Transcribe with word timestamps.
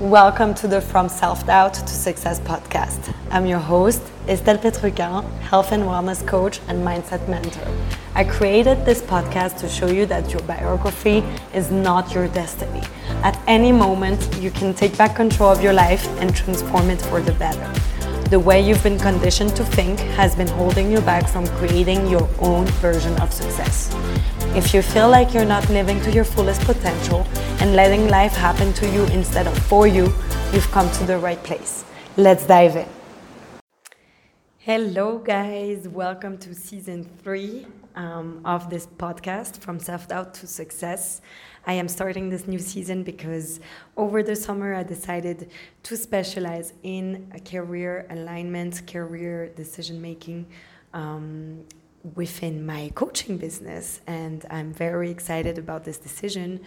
Welcome 0.00 0.52
to 0.56 0.68
the 0.68 0.82
From 0.82 1.08
Self 1.08 1.46
Doubt 1.46 1.72
to 1.72 1.88
Success 1.88 2.38
podcast. 2.38 3.14
I'm 3.30 3.46
your 3.46 3.58
host, 3.58 4.02
Estelle 4.28 4.58
Petrucan, 4.58 5.24
health 5.40 5.72
and 5.72 5.84
wellness 5.84 6.24
coach 6.26 6.60
and 6.68 6.86
mindset 6.86 7.26
mentor. 7.30 7.66
I 8.14 8.24
created 8.24 8.84
this 8.84 9.00
podcast 9.00 9.56
to 9.60 9.70
show 9.70 9.86
you 9.86 10.04
that 10.04 10.34
your 10.34 10.42
biography 10.42 11.24
is 11.54 11.70
not 11.70 12.12
your 12.12 12.28
destiny. 12.28 12.82
At 13.22 13.40
any 13.46 13.72
moment, 13.72 14.36
you 14.38 14.50
can 14.50 14.74
take 14.74 14.98
back 14.98 15.16
control 15.16 15.48
of 15.48 15.62
your 15.62 15.72
life 15.72 16.06
and 16.20 16.36
transform 16.36 16.90
it 16.90 17.00
for 17.00 17.22
the 17.22 17.32
better. 17.32 17.66
The 18.28 18.38
way 18.38 18.60
you've 18.60 18.82
been 18.82 18.98
conditioned 18.98 19.56
to 19.56 19.64
think 19.64 19.98
has 20.18 20.36
been 20.36 20.48
holding 20.48 20.92
you 20.92 21.00
back 21.00 21.26
from 21.26 21.46
creating 21.56 22.06
your 22.06 22.28
own 22.40 22.66
version 22.82 23.18
of 23.22 23.32
success. 23.32 23.94
If 24.56 24.72
you 24.72 24.80
feel 24.80 25.10
like 25.10 25.34
you're 25.34 25.44
not 25.44 25.68
living 25.68 26.00
to 26.00 26.10
your 26.10 26.24
fullest 26.24 26.62
potential 26.62 27.26
and 27.60 27.76
letting 27.76 28.08
life 28.08 28.32
happen 28.32 28.72
to 28.72 28.88
you 28.88 29.04
instead 29.08 29.46
of 29.46 29.54
for 29.66 29.86
you, 29.86 30.04
you've 30.50 30.70
come 30.70 30.90
to 30.92 31.04
the 31.04 31.18
right 31.18 31.42
place. 31.44 31.84
Let's 32.16 32.46
dive 32.46 32.74
in. 32.74 32.88
Hello, 34.56 35.18
guys. 35.18 35.86
Welcome 35.86 36.38
to 36.38 36.54
season 36.54 37.04
three 37.22 37.66
um, 37.96 38.40
of 38.46 38.70
this 38.70 38.86
podcast 38.86 39.60
from 39.60 39.78
self 39.78 40.08
doubt 40.08 40.32
to 40.36 40.46
success. 40.46 41.20
I 41.66 41.74
am 41.74 41.86
starting 41.86 42.30
this 42.30 42.46
new 42.46 42.58
season 42.58 43.02
because 43.02 43.60
over 43.98 44.22
the 44.22 44.34
summer 44.34 44.72
I 44.72 44.84
decided 44.84 45.50
to 45.82 45.98
specialize 45.98 46.72
in 46.82 47.30
career 47.44 48.06
alignment, 48.08 48.86
career 48.86 49.50
decision 49.50 50.00
making. 50.00 50.46
Um, 50.94 51.66
within 52.14 52.64
my 52.64 52.90
coaching 52.94 53.36
business. 53.36 54.00
And 54.06 54.44
I'm 54.50 54.72
very 54.72 55.10
excited 55.10 55.58
about 55.58 55.84
this 55.84 55.98
decision 55.98 56.60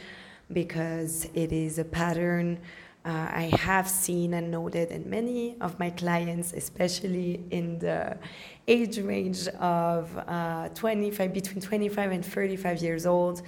because 0.52 1.28
it 1.34 1.52
is 1.52 1.80
a 1.80 1.86
pattern 1.86 2.60
uh, 3.06 3.28
I 3.32 3.52
have 3.60 3.90
seen 3.90 4.34
and 4.34 4.52
noted 4.52 4.92
in 4.92 5.10
many 5.10 5.56
of 5.62 5.80
my 5.80 5.90
clients, 5.90 6.52
especially 6.52 7.42
in 7.50 7.80
the 7.80 8.18
age 8.68 9.00
range 9.00 9.48
of 9.48 10.16
uh, 10.28 10.68
25, 10.70 11.34
between 11.34 11.62
25 11.62 12.12
and 12.12 12.26
35 12.26 12.82
years 12.82 13.06
old. 13.06 13.42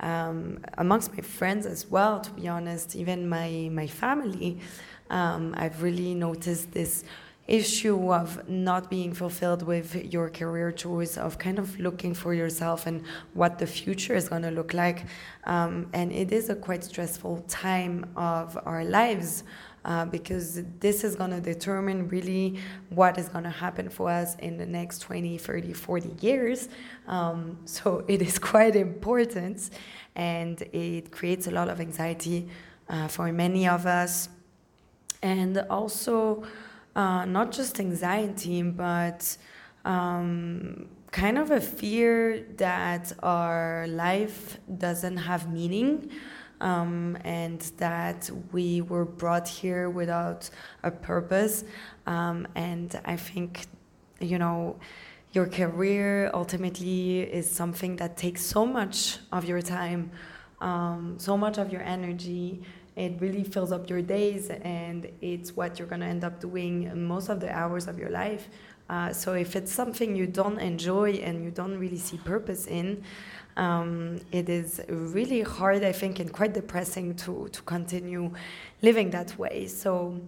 Um, 0.00 0.60
amongst 0.76 1.12
my 1.14 1.22
friends 1.22 1.64
as 1.66 1.86
well, 1.86 2.20
to 2.20 2.30
be 2.32 2.46
honest, 2.48 2.94
even 2.94 3.28
my, 3.28 3.70
my 3.72 3.86
family, 3.86 4.60
um, 5.10 5.54
I've 5.56 5.82
really 5.82 6.14
noticed 6.14 6.70
this 6.72 7.02
issue 7.48 8.12
of 8.12 8.46
not 8.48 8.90
being 8.90 9.14
fulfilled 9.14 9.62
with 9.62 10.12
your 10.12 10.28
career 10.28 10.70
choice, 10.70 11.16
of 11.16 11.38
kind 11.38 11.58
of 11.58 11.78
looking 11.80 12.12
for 12.14 12.34
yourself 12.34 12.86
and 12.86 13.02
what 13.32 13.58
the 13.58 13.66
future 13.66 14.14
is 14.14 14.28
going 14.28 14.42
to 14.42 14.50
look 14.50 14.74
like. 14.74 15.06
Um, 15.44 15.88
and 15.94 16.12
it 16.12 16.30
is 16.30 16.50
a 16.50 16.54
quite 16.54 16.84
stressful 16.84 17.44
time 17.48 18.06
of 18.16 18.58
our 18.64 18.84
lives. 18.84 19.44
Uh, 19.84 20.04
because 20.04 20.60
this 20.80 21.02
is 21.02 21.14
going 21.14 21.30
to 21.30 21.40
determine 21.40 22.08
really 22.08 22.58
what 22.90 23.16
is 23.16 23.28
going 23.28 23.44
to 23.44 23.50
happen 23.50 23.88
for 23.88 24.10
us 24.10 24.34
in 24.40 24.58
the 24.58 24.66
next 24.66 24.98
20, 24.98 25.38
30, 25.38 25.72
40 25.72 26.16
years. 26.20 26.68
Um, 27.06 27.56
so 27.64 28.04
it 28.06 28.20
is 28.20 28.38
quite 28.38 28.76
important 28.76 29.70
and 30.14 30.60
it 30.72 31.10
creates 31.10 31.46
a 31.46 31.52
lot 31.52 31.68
of 31.68 31.80
anxiety 31.80 32.48
uh, 32.88 33.08
for 33.08 33.32
many 33.32 33.66
of 33.66 33.86
us. 33.86 34.28
And 35.22 35.56
also, 35.70 36.44
uh, 36.98 37.24
not 37.24 37.52
just 37.52 37.78
anxiety, 37.78 38.60
but 38.62 39.36
um, 39.84 40.88
kind 41.12 41.38
of 41.38 41.52
a 41.52 41.60
fear 41.60 42.44
that 42.56 43.12
our 43.22 43.86
life 43.88 44.58
doesn't 44.76 45.16
have 45.16 45.52
meaning. 45.52 46.10
Um, 46.60 47.16
and 47.22 47.60
that 47.76 48.28
we 48.50 48.80
were 48.80 49.04
brought 49.04 49.46
here 49.46 49.88
without 49.88 50.50
a 50.82 50.90
purpose. 50.90 51.62
Um, 52.04 52.48
and 52.56 53.00
I 53.04 53.14
think, 53.14 53.66
you 54.18 54.38
know, 54.38 54.76
your 55.30 55.46
career 55.46 56.32
ultimately 56.34 57.20
is 57.20 57.48
something 57.48 57.94
that 57.96 58.16
takes 58.16 58.42
so 58.42 58.66
much 58.66 59.18
of 59.30 59.44
your 59.44 59.62
time, 59.62 60.10
um, 60.60 61.14
so 61.18 61.36
much 61.36 61.58
of 61.58 61.72
your 61.72 61.82
energy, 61.82 62.62
it 62.96 63.20
really 63.20 63.44
fills 63.44 63.70
up 63.70 63.88
your 63.88 64.02
days 64.02 64.50
and 64.50 65.08
it's 65.20 65.56
what 65.56 65.78
you're 65.78 65.86
to 65.88 66.06
end 66.06 66.24
up 66.24 66.40
doing 66.40 67.06
most 67.06 67.28
of 67.28 67.38
the 67.40 67.50
hours 67.54 67.86
of 67.86 67.98
your 67.98 68.10
life. 68.10 68.48
Uh, 68.90 69.12
so 69.12 69.34
if 69.34 69.54
it's 69.54 69.70
something 69.70 70.16
you 70.16 70.26
don't 70.26 70.58
enjoy 70.58 71.12
and 71.12 71.44
you 71.44 71.50
don't 71.50 71.78
really 71.78 71.98
see 71.98 72.16
purpose 72.18 72.66
in, 72.66 73.04
um, 73.56 74.20
it 74.32 74.48
is 74.48 74.80
really 74.88 75.42
hard, 75.42 75.84
I 75.84 75.92
think, 75.92 76.20
and 76.20 76.32
quite 76.32 76.54
depressing 76.54 77.14
to, 77.16 77.48
to 77.52 77.62
continue 77.62 78.32
living 78.82 79.10
that 79.10 79.38
way. 79.38 79.66
So, 79.66 80.20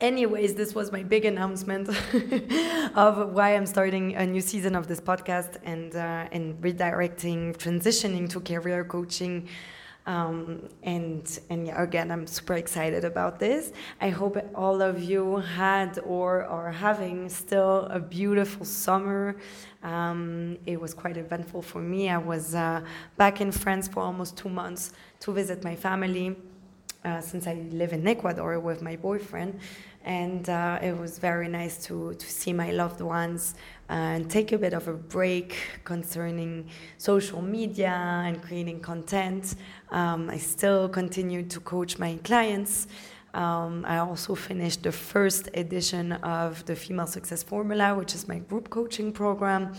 anyways, 0.00 0.54
this 0.54 0.74
was 0.74 0.90
my 0.90 1.02
big 1.02 1.24
announcement 1.24 1.88
of 2.94 3.32
why 3.32 3.54
I'm 3.54 3.66
starting 3.66 4.14
a 4.16 4.26
new 4.26 4.40
season 4.40 4.74
of 4.74 4.86
this 4.86 5.00
podcast 5.00 5.58
and, 5.64 5.94
uh, 5.94 6.26
and 6.32 6.60
redirecting, 6.60 7.56
transitioning 7.56 8.28
to 8.30 8.40
career 8.40 8.84
coaching. 8.84 9.48
Um, 10.06 10.68
and 10.82 11.38
and 11.50 11.66
yeah, 11.66 11.80
again, 11.80 12.10
I'm 12.10 12.26
super 12.26 12.54
excited 12.54 13.04
about 13.04 13.38
this. 13.38 13.72
I 14.00 14.08
hope 14.08 14.38
all 14.54 14.80
of 14.80 15.02
you 15.02 15.36
had 15.36 15.98
or 16.04 16.44
are 16.44 16.72
having 16.72 17.28
still 17.28 17.86
a 17.90 18.00
beautiful 18.00 18.64
summer. 18.64 19.36
Um, 19.82 20.56
it 20.64 20.80
was 20.80 20.94
quite 20.94 21.18
eventful 21.18 21.62
for 21.62 21.80
me. 21.80 22.08
I 22.08 22.16
was 22.16 22.54
uh, 22.54 22.80
back 23.18 23.40
in 23.42 23.52
France 23.52 23.88
for 23.88 24.00
almost 24.00 24.38
two 24.38 24.48
months 24.48 24.92
to 25.20 25.32
visit 25.32 25.62
my 25.62 25.76
family. 25.76 26.34
Uh, 27.02 27.18
since 27.18 27.46
I 27.46 27.54
live 27.72 27.94
in 27.94 28.06
Ecuador 28.06 28.60
with 28.60 28.82
my 28.82 28.94
boyfriend, 28.94 29.58
and 30.04 30.48
uh, 30.48 30.78
it 30.82 30.96
was 30.96 31.18
very 31.18 31.48
nice 31.48 31.84
to, 31.84 32.14
to 32.14 32.26
see 32.26 32.52
my 32.52 32.70
loved 32.70 33.00
ones 33.00 33.54
and 33.88 34.30
take 34.30 34.52
a 34.52 34.58
bit 34.58 34.72
of 34.72 34.88
a 34.88 34.94
break 34.94 35.56
concerning 35.84 36.68
social 36.96 37.42
media 37.42 38.22
and 38.24 38.42
creating 38.42 38.80
content. 38.80 39.56
Um, 39.90 40.30
I 40.30 40.38
still 40.38 40.88
continue 40.88 41.42
to 41.42 41.60
coach 41.60 41.98
my 41.98 42.18
clients. 42.24 42.86
Um, 43.34 43.84
I 43.86 43.98
also 43.98 44.34
finished 44.34 44.82
the 44.82 44.92
first 44.92 45.48
edition 45.54 46.12
of 46.12 46.64
the 46.66 46.74
Female 46.74 47.06
Success 47.06 47.42
Formula, 47.42 47.94
which 47.94 48.14
is 48.14 48.26
my 48.26 48.38
group 48.38 48.70
coaching 48.70 49.12
program, 49.12 49.74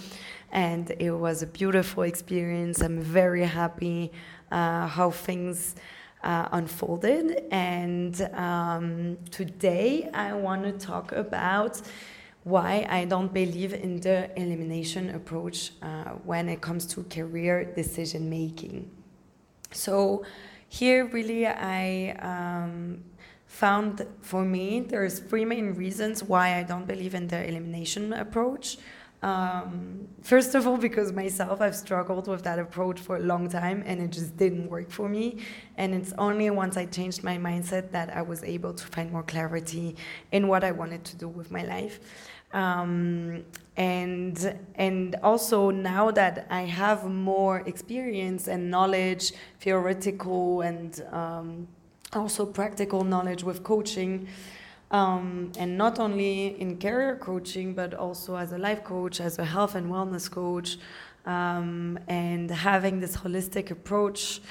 and 0.52 0.92
it 1.00 1.12
was 1.12 1.42
a 1.42 1.48
beautiful 1.48 2.03
experience. 2.03 2.82
I'm 2.82 3.02
very 3.02 3.44
happy 3.44 4.12
uh, 4.52 4.88
how 4.88 5.12
things 5.12 5.76
uh, 6.24 6.50
unfolded. 6.52 7.44
And 7.52 8.22
um, 8.34 9.18
today 9.30 10.09
I 10.14 10.34
want 10.34 10.64
to 10.64 10.74
talk 10.74 11.12
about 11.12 11.82
why 12.44 12.88
I 12.90 13.06
don't 13.06 13.34
believe 13.34 13.74
in 13.74 14.00
the 14.00 14.30
elimination 14.40 15.12
approach 15.12 15.72
uh, 15.82 16.12
when 16.26 16.50
it 16.50 16.62
comes 16.62 16.86
to 16.88 17.04
career 17.04 17.66
decision 17.66 18.30
making. 18.30 18.90
So, 19.72 20.26
here 20.68 21.06
really 21.06 21.46
I 21.48 22.16
um, 22.20 23.03
found 23.46 24.08
for 24.22 24.44
me 24.44 24.80
there's 24.80 25.20
three 25.20 25.46
main 25.46 25.76
reasons 25.76 26.24
why 26.24 26.58
I 26.58 26.64
don't 26.64 26.88
believe 26.88 27.14
in 27.14 27.28
the 27.28 27.48
elimination 27.48 28.14
approach. 28.14 28.78
Um, 29.24 30.08
first 30.24 30.56
of 30.56 30.66
all, 30.66 30.78
because 30.78 31.12
myself, 31.14 31.62
I've 31.62 31.76
struggled 31.76 32.28
with 32.28 32.44
that 32.44 32.58
approach 32.58 33.00
for 33.00 33.18
a 33.18 33.20
long 33.20 33.50
time 33.50 33.84
and 33.86 34.02
it 34.02 34.12
just 34.12 34.36
didn't 34.36 34.70
work 34.70 34.90
for 34.90 35.08
me. 35.08 35.38
And 35.78 35.94
it's 35.94 36.14
only 36.18 36.50
once 36.50 36.76
I 36.76 36.86
changed 36.86 37.24
my 37.24 37.38
mindset 37.38 37.92
that 37.92 38.16
I 38.16 38.24
was 38.24 38.44
able 38.44 38.74
to 38.74 38.86
find 38.88 39.12
more 39.12 39.24
clarity 39.24 39.96
in 40.32 40.48
what 40.48 40.64
I 40.64 40.72
wanted 40.72 41.06
to 41.06 41.16
do 41.18 41.28
with 41.28 41.52
my 41.52 41.64
life. 41.64 42.00
Um, 42.54 43.46
and 43.78 44.59
and 44.76 45.16
also 45.24 45.72
now 45.72 46.12
that 46.12 46.48
I 46.50 46.64
have 46.64 47.06
more 47.06 47.59
experience 47.62 48.50
and 48.50 48.70
knowledge, 48.70 49.32
theoretical 49.62 50.62
and 50.62 51.02
um, 51.12 51.68
also 52.12 52.46
practical 52.46 53.06
knowledge 53.06 53.44
with 53.44 53.64
coaching, 53.64 54.28
um, 54.91 55.52
and 55.58 55.78
not 55.78 55.99
only 55.99 56.59
in 56.59 56.78
career 56.78 57.16
coaching, 57.16 57.73
but 57.73 57.93
also 57.93 58.35
as 58.35 58.52
a 58.52 58.58
life 58.58 58.84
coach, 58.84 59.20
as 59.20 59.40
a 59.40 59.46
health 59.46 59.76
and 59.76 59.90
wellness 59.90 60.29
coach, 60.29 60.78
um, 61.26 61.97
and 62.08 62.52
having 62.52 62.99
this 62.99 63.16
holistic 63.16 63.72
approach 63.72 64.41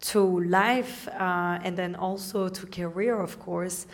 to 0.00 0.40
life 0.44 1.08
uh, 1.08 1.58
and 1.62 1.76
then 1.76 1.94
also 1.94 2.48
to 2.48 2.66
career, 2.66 3.20
of 3.20 3.38
course. 3.40 3.86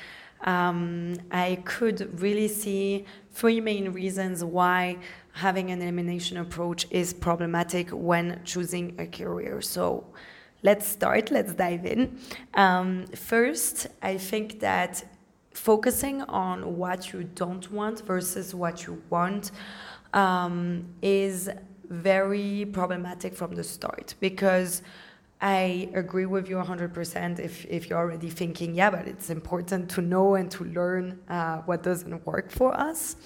Um, 0.42 1.16
I 1.30 1.62
could 1.64 2.20
really 2.20 2.48
see 2.48 3.06
three 3.32 3.60
main 3.60 3.92
reasons 3.92 4.44
why 4.44 4.98
having 5.32 5.70
an 5.70 5.82
elimination 5.82 6.36
approach 6.36 6.86
is 6.90 7.12
problematic 7.12 7.88
when 7.90 8.40
choosing 8.44 8.94
a 8.98 9.06
career. 9.06 9.60
So 9.62 10.04
let's 10.62 10.86
start, 10.86 11.30
let's 11.30 11.54
dive 11.54 11.86
in. 11.86 12.18
Um, 12.54 13.06
first, 13.14 13.86
I 14.02 14.18
think 14.18 14.60
that 14.60 15.04
focusing 15.56 16.22
on 16.22 16.76
what 16.76 17.12
you 17.12 17.24
don't 17.24 17.70
want 17.72 18.04
versus 18.04 18.54
what 18.54 18.86
you 18.86 19.02
want 19.10 19.50
um, 20.12 20.84
is 21.02 21.48
very 21.88 22.66
problematic 22.72 23.34
from 23.34 23.54
the 23.54 23.64
start 23.64 24.14
because 24.20 24.82
I 25.40 25.90
agree 25.94 26.26
with 26.26 26.48
you 26.48 26.56
100% 26.56 27.38
if, 27.38 27.66
if 27.66 27.88
you're 27.88 27.98
already 27.98 28.30
thinking, 28.30 28.74
yeah, 28.74 28.90
but 28.90 29.06
it's 29.06 29.28
important 29.28 29.90
to 29.90 30.00
know 30.00 30.34
and 30.34 30.50
to 30.52 30.64
learn 30.64 31.20
uh, 31.28 31.58
what 31.58 31.82
doesn't 31.82 32.26
work 32.26 32.50
for 32.50 32.74
us. 32.74 33.16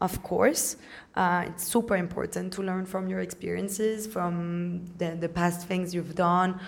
Of 0.00 0.22
course, 0.22 0.76
uh, 1.16 1.44
it's 1.46 1.66
super 1.66 1.96
important 1.96 2.52
to 2.54 2.62
learn 2.62 2.86
from 2.86 3.08
your 3.08 3.20
experiences, 3.20 4.06
from 4.06 4.86
the, 4.98 5.16
the 5.18 5.28
past 5.28 5.66
things 5.66 5.94
you've 5.94 6.14
done, 6.14 6.60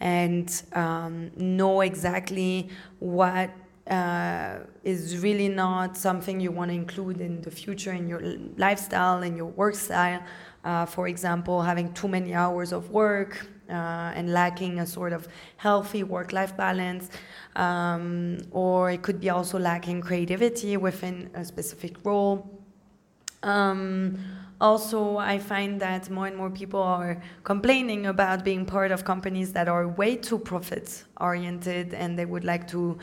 and 0.00 0.62
um, 0.74 1.30
know 1.36 1.80
exactly 1.80 2.68
what 2.98 3.50
uh, 3.92 4.58
is 4.84 5.18
really 5.22 5.48
not 5.48 5.96
something 5.96 6.40
you 6.40 6.50
want 6.50 6.70
to 6.70 6.74
include 6.74 7.20
in 7.20 7.40
the 7.42 7.50
future 7.50 7.92
in 7.92 8.08
your 8.08 8.22
lifestyle, 8.56 9.22
in 9.22 9.36
your 9.36 9.50
work 9.60 9.74
style. 9.74 10.22
Uh, 10.64 10.86
for 10.86 11.08
example, 11.08 11.60
having 11.60 11.92
too 11.92 12.08
many 12.08 12.32
hours 12.34 12.72
of 12.72 12.90
work, 12.90 13.46
uh, 13.68 14.12
and 14.14 14.32
lacking 14.32 14.78
a 14.80 14.86
sort 14.86 15.12
of 15.12 15.28
healthy 15.56 16.02
work-life 16.02 16.56
balance, 16.56 17.10
um, 17.56 18.38
or 18.50 18.90
it 18.90 19.02
could 19.02 19.20
be 19.20 19.30
also 19.30 19.58
lacking 19.58 20.00
creativity 20.00 20.76
within 20.76 21.30
a 21.34 21.44
specific 21.44 21.96
role. 22.04 22.46
Um, 23.42 24.18
also, 24.60 25.16
I 25.16 25.38
find 25.38 25.80
that 25.80 26.08
more 26.08 26.28
and 26.28 26.36
more 26.36 26.50
people 26.50 26.80
are 26.80 27.20
complaining 27.42 28.06
about 28.06 28.44
being 28.44 28.64
part 28.64 28.92
of 28.92 29.04
companies 29.04 29.52
that 29.54 29.68
are 29.68 29.88
way 29.88 30.14
too 30.14 30.38
profit 30.38 31.02
oriented 31.20 31.94
and 31.94 32.16
they 32.16 32.26
would 32.26 32.44
like 32.44 32.68
to 32.68 32.96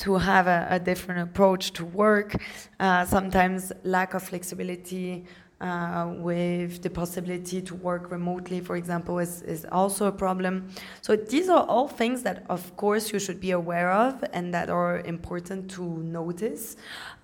to 0.00 0.16
have 0.16 0.46
a, 0.46 0.66
a 0.70 0.78
different 0.78 1.20
approach 1.20 1.72
to 1.72 1.84
work. 1.84 2.36
Uh, 2.78 3.04
sometimes 3.04 3.72
lack 3.84 4.14
of 4.14 4.22
flexibility 4.22 5.24
uh, 5.60 6.14
with 6.16 6.80
the 6.80 6.88
possibility 6.88 7.60
to 7.60 7.74
work 7.74 8.10
remotely, 8.10 8.60
for 8.60 8.76
example, 8.76 9.18
is, 9.18 9.42
is 9.42 9.66
also 9.70 10.06
a 10.06 10.12
problem. 10.12 10.68
So 11.02 11.16
these 11.16 11.50
are 11.50 11.64
all 11.64 11.86
things 11.86 12.22
that, 12.22 12.46
of 12.48 12.74
course, 12.76 13.12
you 13.12 13.18
should 13.18 13.40
be 13.40 13.50
aware 13.50 13.92
of 13.92 14.24
and 14.32 14.54
that 14.54 14.70
are 14.70 15.00
important 15.00 15.70
to 15.72 15.82
notice. 15.84 16.76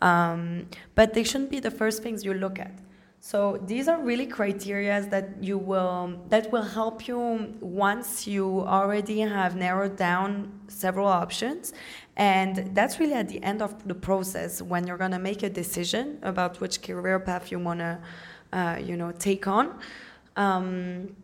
Um, 0.02 0.66
but 0.94 1.14
they 1.14 1.24
shouldn't 1.24 1.50
be 1.50 1.60
the 1.60 1.70
first 1.70 2.02
things 2.02 2.24
you 2.24 2.34
look 2.34 2.58
at. 2.58 2.72
So 3.20 3.58
these 3.66 3.88
are 3.88 4.00
really 4.00 4.26
criteria 4.26 5.00
that 5.10 5.42
you 5.42 5.58
will 5.58 6.20
that 6.28 6.52
will 6.52 6.62
help 6.62 7.08
you 7.08 7.54
once 7.60 8.26
you 8.26 8.60
already 8.60 9.20
have 9.20 9.56
narrowed 9.56 9.96
down 9.96 10.52
several 10.68 11.08
options. 11.08 11.72
And 12.16 12.74
that's 12.74 13.00
really 13.00 13.14
at 13.14 13.28
the 13.28 13.42
end 13.42 13.62
of 13.62 13.86
the 13.88 13.94
process 13.94 14.62
when 14.62 14.86
you're 14.86 14.96
to 15.10 15.18
make 15.18 15.42
a 15.42 15.50
decision 15.50 16.18
about 16.22 16.60
which 16.60 16.82
career 16.82 17.18
path 17.18 17.50
you 17.50 17.58
want 17.58 17.80
to 17.80 17.98
uh, 18.52 18.78
you 18.80 18.96
know 18.96 19.12
take 19.12 19.46
on. 19.48 19.78
Um, 20.36 21.16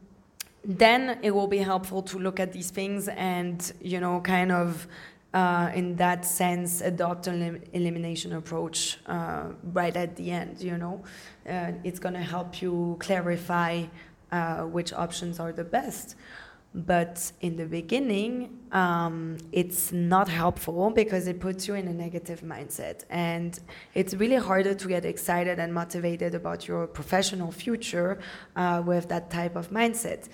then 0.65 1.19
it 1.23 1.33
will 1.33 1.49
be 1.49 1.59
helpful 1.59 2.03
to 2.03 2.19
look 2.19 2.39
at 2.39 2.53
these 2.53 2.71
things 2.71 3.09
and 3.09 3.73
you 3.81 4.01
know 4.01 4.21
kind 4.21 4.53
of 4.53 4.87
uh, 5.35 5.71
in 5.75 5.97
that 5.97 6.25
sense, 6.25 6.81
adopt 6.81 7.27
an 7.27 7.43
elim 7.43 7.63
elimination 7.73 8.33
approach 8.35 8.99
uh, 9.07 9.45
right 9.73 9.97
at 9.97 10.17
the 10.17 10.31
end. 10.31 10.61
You 10.61 10.77
know, 10.77 11.03
uh, 11.49 11.73
it's 11.85 11.99
going 11.99 12.15
to 12.15 12.21
help 12.21 12.61
you 12.61 12.97
clarify 13.01 13.85
uh, 14.31 14.63
which 14.63 14.93
options 14.93 15.41
are 15.41 15.53
the 15.53 15.65
best. 15.65 16.17
But 16.75 17.33
in 17.43 17.57
the 17.57 17.67
beginning, 17.67 18.59
um, 18.73 19.37
it's 19.53 19.93
not 19.93 20.27
helpful 20.29 20.89
because 20.89 21.27
it 21.27 21.39
puts 21.39 21.69
you 21.69 21.75
in 21.75 21.87
a 21.87 21.93
negative 21.93 22.41
mindset. 22.41 23.05
And 23.11 23.59
it's 23.93 24.15
really 24.15 24.37
harder 24.37 24.73
to 24.73 24.89
get 24.89 25.05
excited 25.05 25.59
and 25.59 25.75
motivated 25.75 26.35
about 26.35 26.67
your 26.67 26.87
professional 26.87 27.53
future 27.53 28.21
uh, 28.57 28.83
with 28.87 29.11
that 29.11 29.31
type 29.31 29.55
of 29.55 29.71
mindset 29.71 30.29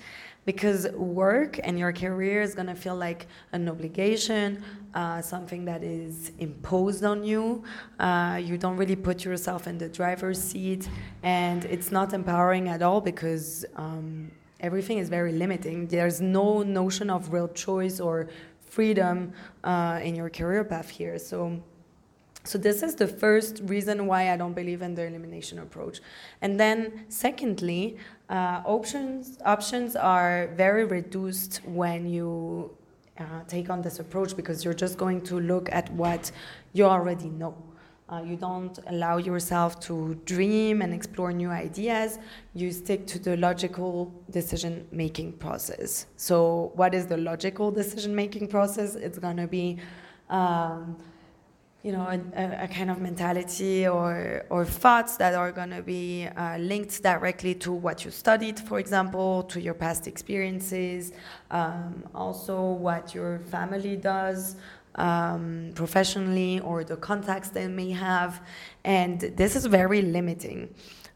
because 0.45 0.89
work 0.93 1.59
and 1.63 1.77
your 1.77 1.93
career 1.93 2.41
is 2.41 2.55
going 2.55 2.67
to 2.67 2.75
feel 2.75 2.95
like 2.95 3.27
an 3.51 3.69
obligation, 3.69 4.63
uh, 4.93 5.21
something 5.21 5.65
that 5.65 5.83
is 5.83 6.31
imposed 6.39 7.03
on 7.03 7.23
you. 7.23 7.63
Uh, 7.99 8.39
you 8.41 8.57
don't 8.57 8.77
really 8.77 8.95
put 8.95 9.23
yourself 9.23 9.67
in 9.67 9.77
the 9.77 9.89
driver's 9.89 10.41
seat, 10.41 10.89
and 11.23 11.65
it's 11.65 11.91
not 11.91 12.13
empowering 12.13 12.67
at 12.67 12.81
all 12.81 13.01
because 13.01 13.65
um, 13.75 14.31
everything 14.59 14.97
is 14.97 15.09
very 15.09 15.33
limiting. 15.33 15.87
There's 15.87 16.19
no 16.21 16.63
notion 16.63 17.09
of 17.09 17.31
real 17.31 17.47
choice 17.49 17.99
or 17.99 18.27
freedom 18.69 19.33
uh, 19.63 19.99
in 20.03 20.15
your 20.15 20.29
career 20.29 20.63
path 20.63 20.89
here. 20.89 21.17
So 21.19 21.61
so 22.49 22.57
this 22.57 22.81
is 22.81 22.95
the 22.95 23.05
first 23.07 23.61
reason 23.65 24.07
why 24.07 24.33
I 24.33 24.35
don't 24.35 24.53
believe 24.53 24.81
in 24.81 24.95
the 24.95 25.05
elimination 25.05 25.59
approach. 25.59 25.99
And 26.41 26.59
then 26.59 27.05
secondly, 27.07 27.97
uh, 28.27 28.63
options 28.65 29.37
options 29.45 29.95
are 29.95 30.49
very 30.55 30.83
reduced 30.83 31.61
when 31.63 32.09
you 32.09 32.71
uh, 33.19 33.41
take 33.47 33.69
on 33.69 33.83
this 33.83 33.99
approach 33.99 34.35
because 34.35 34.65
you're 34.65 34.79
just 34.85 34.97
going 34.97 35.21
to 35.29 35.39
look 35.39 35.69
at 35.71 35.93
what 35.93 36.31
you 36.73 36.85
already 36.85 37.29
know. 37.29 37.55
Uh, 38.11 38.23
you 38.25 38.35
don't 38.35 38.79
allow 38.87 39.17
yourself 39.17 39.79
to 39.81 40.19
dream 40.25 40.81
and 40.81 40.91
explore 40.91 41.31
new 41.31 41.51
ideas. 41.51 42.17
You 42.55 42.71
stick 42.71 43.05
to 43.13 43.19
the 43.19 43.37
logical 43.37 44.11
decision 44.31 44.87
making 44.91 45.33
process. 45.33 46.07
So, 46.15 46.71
what 46.73 46.95
is 46.95 47.05
the 47.05 47.17
logical 47.17 47.69
decision 47.69 48.15
making 48.15 48.47
process? 48.47 48.95
It's 48.95 49.19
going 49.19 49.37
to 49.37 49.45
be 49.45 49.77
um, 50.31 50.97
you 51.83 51.93
know, 51.93 52.05
a, 52.07 52.63
a, 52.63 52.67
kind 52.67 52.91
of 52.91 52.99
mentality 52.99 53.87
or, 53.87 54.45
or 54.49 54.65
thoughts 54.65 55.15
that 55.15 55.33
are 55.33 55.51
going 55.51 55.69
to 55.69 55.81
be 55.81 56.27
uh, 56.35 56.57
linked 56.57 57.01
directly 57.01 57.55
to 57.55 57.71
what 57.71 58.03
you 58.03 58.11
studied, 58.11 58.59
for 58.59 58.79
example, 58.79 59.43
to 59.43 59.61
your 59.61 59.73
past 59.73 60.05
experiences, 60.05 61.13
um, 61.51 62.03
also 62.13 62.71
what 62.71 63.15
your 63.15 63.39
family 63.39 63.95
does 63.95 64.57
um, 64.95 65.71
professionally 65.73 66.59
or 66.59 66.83
the 66.83 66.97
contacts 66.97 67.49
they 67.49 67.67
may 67.67 67.91
have. 67.91 68.41
And 68.83 69.21
this 69.21 69.55
is 69.55 69.65
very 69.65 70.01
limiting. 70.01 70.73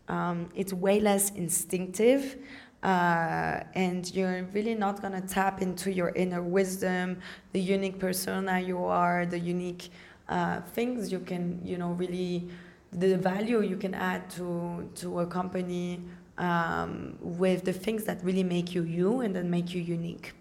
Um, 0.08 0.50
it's 0.56 0.72
way 0.72 1.02
less 1.02 1.32
instinctive. 1.32 2.38
Uh, 2.84 3.64
and 3.76 4.14
you're 4.14 4.44
really 4.54 4.76
not 4.76 5.02
going 5.02 5.14
to 5.14 5.26
tap 5.26 5.62
into 5.62 5.90
your 5.90 6.10
inner 6.10 6.42
wisdom, 6.42 7.18
the 7.54 7.60
unique 7.60 7.98
persona 7.98 8.60
you 8.60 8.84
are, 8.84 9.26
the 9.26 9.40
unique 9.40 9.90
uh, 10.30 10.62
things 10.62 11.12
you 11.12 11.20
can, 11.20 11.60
you 11.64 11.78
know, 11.78 11.92
really 11.92 12.50
the 12.92 13.18
value 13.18 13.62
you 13.62 13.78
can 13.78 13.94
add 13.94 14.30
to 14.30 14.90
to 14.96 15.20
a 15.20 15.26
company 15.26 16.00
um, 16.38 17.18
with 17.22 17.64
the 17.66 17.74
things 17.74 18.04
that 18.06 18.24
really 18.24 18.44
make 18.44 18.74
you 18.74 18.84
you 18.84 19.22
and 19.22 19.36
that 19.36 19.46
make 19.46 19.74
you 19.74 19.82
unique. 19.82 20.34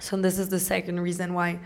So 0.00 0.16
this 0.16 0.38
is 0.38 0.48
the 0.48 0.60
second 0.60 1.00
reason 1.00 1.34
why 1.34 1.60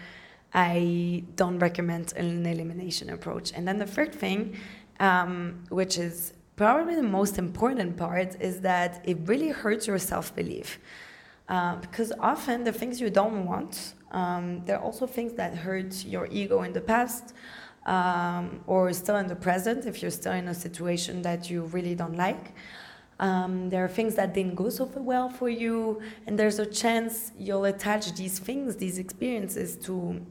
I 0.54 1.24
don't 1.36 1.58
recommend 1.58 2.14
an 2.16 2.46
elimination 2.46 3.10
approach. 3.10 3.52
And 3.54 3.66
then 3.66 3.78
the 3.78 3.86
third 3.86 4.14
thing, 4.14 4.56
um, 5.00 5.64
which 5.68 5.98
is 5.98 6.32
probably 6.56 6.94
the 6.94 7.02
most 7.02 7.38
important 7.38 7.96
part, 7.96 8.40
is 8.40 8.60
that 8.60 9.02
it 9.04 9.18
really 9.24 9.50
hurts 9.50 9.86
your 9.86 9.98
self 9.98 10.34
belief. 10.34 10.78
Uh, 11.48 11.76
because 11.76 12.12
often 12.20 12.62
the 12.64 12.72
things 12.72 13.00
you 13.00 13.08
don't 13.08 13.46
want 13.46 13.94
um, 14.10 14.62
there 14.64 14.76
are 14.78 14.82
also 14.82 15.06
things 15.06 15.34
that 15.34 15.54
hurt 15.54 16.04
your 16.04 16.28
ego 16.30 16.62
in 16.62 16.72
the 16.72 16.80
past 16.80 17.34
um, 17.86 18.60
or 18.66 18.92
still 18.92 19.16
in 19.16 19.26
the 19.26 19.36
present 19.36 19.86
if 19.86 20.02
you're 20.02 20.10
still 20.10 20.32
in 20.32 20.48
a 20.48 20.54
situation 20.54 21.22
that 21.22 21.50
you 21.50 21.62
really 21.64 21.94
don't 21.94 22.16
like. 22.16 22.54
Um, 23.20 23.68
there 23.68 23.84
are 23.84 23.88
things 23.88 24.14
that 24.14 24.32
didn't 24.32 24.54
go 24.54 24.70
so 24.70 24.84
well 24.94 25.28
for 25.28 25.48
you, 25.48 26.00
and 26.26 26.38
there's 26.38 26.60
a 26.60 26.66
chance 26.66 27.32
you'll 27.36 27.64
attach 27.64 28.14
these 28.14 28.38
things, 28.38 28.76
these 28.76 28.98
experiences 28.98 29.76
to 29.86 30.24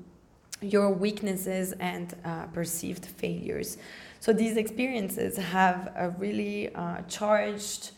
your 0.62 0.91
weaknesses 0.91 1.74
and 1.74 2.15
uh, 2.24 2.45
perceived 2.47 3.05
failures. 3.05 3.77
So 4.21 4.31
these 4.31 4.55
experiences 4.55 5.38
have 5.38 5.91
a 5.95 6.09
really 6.12 6.74
uh, 6.74 7.01
charged, 7.09 7.91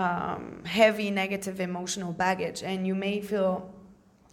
um, 0.00 0.62
heavy 0.64 1.10
negative 1.10 1.60
emotional 1.60 2.12
baggage, 2.12 2.62
and 2.62 2.86
you 2.86 2.94
may 2.94 3.20
feel 3.20 3.52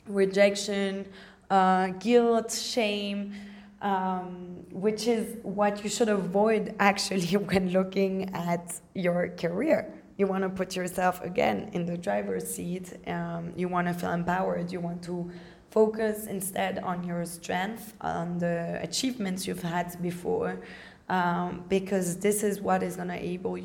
rejection, 0.07 1.05
uh, 1.49 1.87
guilt, 2.07 2.51
shame, 2.51 3.33
um, 3.81 4.65
which 4.71 5.07
is 5.07 5.35
what 5.43 5.83
you 5.83 5.89
should 5.89 6.09
avoid 6.09 6.73
actually 6.79 7.33
when 7.49 7.71
looking 7.71 8.33
at 8.33 8.79
your 8.95 9.29
career. 9.43 9.93
You 10.17 10.25
want 10.25 10.43
to 10.43 10.49
put 10.49 10.75
yourself 10.75 11.21
again 11.21 11.69
in 11.73 11.85
the 11.85 11.97
driver's 11.97 12.47
seat. 12.55 12.93
Um, 13.05 13.51
you 13.55 13.67
want 13.67 13.87
to 13.87 13.93
feel 13.93 14.11
empowered. 14.11 14.71
You 14.71 14.79
want 14.79 15.03
to 15.03 15.29
focus 15.69 16.27
instead 16.27 16.79
on 16.79 17.03
your 17.03 17.23
strength, 17.25 17.93
on 18.01 18.39
the 18.39 18.79
achievements 18.81 19.45
you've 19.45 19.61
had 19.61 20.01
before, 20.01 20.61
um, 21.09 21.65
because 21.67 22.17
this 22.17 22.41
is 22.41 22.61
what 22.61 22.81
is 22.81 22.95
going 22.95 23.09
to 23.09 23.21
able 23.35 23.59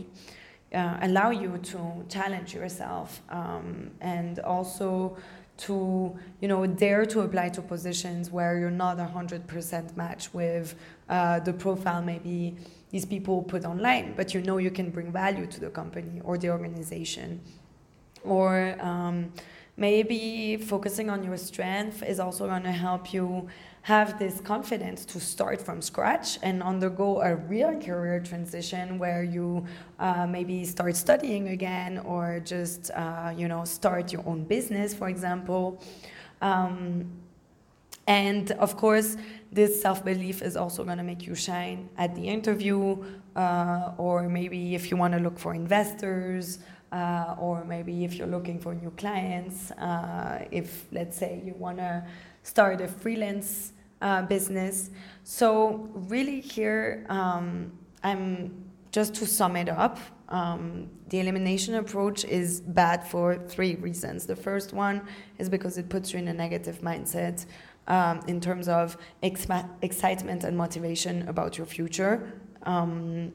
uh, 0.75 0.99
allow 1.02 1.31
you 1.31 1.59
to 1.59 1.79
challenge 2.09 2.55
yourself 2.55 3.21
um, 3.31 3.91
and 4.00 4.38
also 4.41 5.17
to 5.59 6.17
you 6.41 6.49
know 6.49 6.67
dare 6.67 7.05
to 7.05 7.21
apply 7.21 7.49
to 7.49 7.61
positions 7.61 8.31
where 8.31 8.59
you're 8.59 8.71
not 8.71 8.97
100% 8.97 9.97
match 9.97 10.33
with 10.33 10.75
uh, 11.09 11.38
the 11.41 11.52
profile 11.52 12.02
maybe 12.02 12.57
these 12.91 13.05
people 13.05 13.43
put 13.43 13.64
online 13.64 14.14
but 14.17 14.33
you 14.35 14.41
know 14.41 14.59
you 14.59 14.71
can 14.71 14.91
bring 14.91 15.12
value 15.12 15.47
to 15.47 15.61
the 15.61 15.71
company 15.71 16.21
or 16.25 16.38
the 16.38 16.50
organization. 16.50 17.41
Or 18.25 18.76
um, 18.81 19.33
maybe 19.76 20.57
focusing 20.59 21.09
on 21.09 21.25
your 21.25 21.37
strength 21.37 22.02
is 22.02 22.21
also 22.21 22.47
going 22.47 22.62
to 22.62 22.73
help 22.73 23.12
you 23.12 23.49
have 23.83 24.19
this 24.19 24.41
confidence 24.41 25.05
to 25.05 25.19
start 25.19 25.61
from 25.61 25.83
scratch 25.83 26.38
and 26.43 26.62
undergo 26.62 27.21
a 27.21 27.35
real 27.35 27.81
career 27.81 28.21
transition 28.21 28.99
where 28.99 29.25
you 29.25 29.64
uh, 29.99 30.26
maybe 30.26 30.64
start 30.64 30.95
studying 30.95 31.49
again 31.49 31.99
or 31.99 32.41
just 32.45 32.91
uh, 32.93 33.33
you 33.37 33.49
know 33.49 33.64
start 33.64 34.12
your 34.12 34.23
own 34.26 34.45
business 34.45 34.95
for 34.95 35.09
example. 35.09 35.83
Um, 36.41 37.11
and 38.07 38.50
of 38.52 38.76
course 38.76 39.17
this 39.52 39.81
self-belief 39.81 40.43
is 40.43 40.57
also 40.57 40.85
going 40.85 40.99
to 40.99 41.05
make 41.05 41.26
you 41.26 41.35
shine 41.35 41.88
at 41.99 42.14
the 42.14 42.29
interview 42.29 42.97
uh, 43.37 43.93
or 43.97 44.29
maybe 44.29 44.75
if 44.75 44.91
you 44.91 44.97
want 44.97 45.14
to 45.14 45.21
look 45.21 45.38
for 45.38 45.55
investors 45.55 46.59
uh, 46.92 47.34
or 47.38 47.64
maybe 47.64 48.04
if 48.04 48.14
you're 48.14 48.26
looking 48.26 48.58
for 48.58 48.75
new 48.75 48.90
clients 48.90 49.70
uh, 49.72 50.46
if 50.50 50.87
let's 50.92 51.16
say 51.16 51.42
you 51.44 51.54
want 51.54 51.78
to 51.78 52.04
start 52.42 52.80
a 52.80 52.88
freelance 52.88 53.72
uh, 54.02 54.22
business. 54.22 54.90
So 55.25 55.88
really 55.94 56.40
here, 56.40 57.06
um, 57.08 57.72
I'm 58.02 58.64
just 58.90 59.14
to 59.14 59.26
sum 59.26 59.56
it 59.56 59.68
up. 59.68 59.99
Um, 60.28 60.88
the 61.08 61.20
elimination 61.20 61.75
approach 61.76 62.25
is 62.25 62.61
bad 62.61 63.06
for 63.06 63.37
three 63.37 63.76
reasons. 63.76 64.26
The 64.26 64.37
first 64.37 64.72
one 64.72 65.02
is 65.38 65.49
because 65.49 65.78
it 65.78 65.88
puts 65.88 66.12
you 66.12 66.18
in 66.18 66.28
a 66.28 66.32
negative 66.32 66.80
mindset 66.80 67.46
um, 67.87 68.20
in 68.26 68.40
terms 68.40 68.68
of 68.68 68.96
excitement 69.22 70.44
and 70.44 70.56
motivation 70.56 71.28
about 71.28 71.58
your 71.58 71.66
future. 71.66 72.32
Um, 72.64 73.32